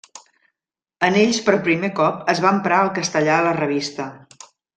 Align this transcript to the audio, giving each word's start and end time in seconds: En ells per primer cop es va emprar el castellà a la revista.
En 1.07 1.17
ells 1.23 1.41
per 1.49 1.55
primer 1.67 1.89
cop 1.99 2.31
es 2.33 2.41
va 2.47 2.55
emprar 2.57 2.81
el 2.87 2.91
castellà 2.97 3.37
a 3.37 3.45
la 3.51 3.53
revista. 3.61 4.09